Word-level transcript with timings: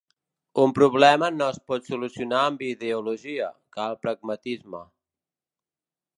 Un 0.61 0.71
problema 0.77 1.29
no 1.33 1.49
es 1.55 1.59
pot 1.71 1.91
solucionar 1.91 2.39
amb 2.47 2.65
ideologia, 2.69 3.51
cal 3.79 4.01
pragmatisme. 4.07 4.83